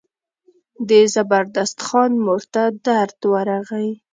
[0.89, 3.89] د زبردست خان مور ته درد ورغی.